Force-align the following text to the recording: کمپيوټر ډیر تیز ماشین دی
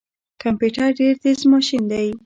کمپيوټر 0.43 0.89
ډیر 0.99 1.13
تیز 1.23 1.39
ماشین 1.53 1.81
دی 1.91 2.09